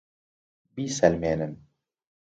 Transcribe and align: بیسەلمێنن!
بیسەلمێنن! 0.75 1.53